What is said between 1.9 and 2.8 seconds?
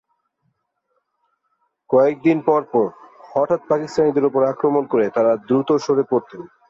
কয়েক দিন পর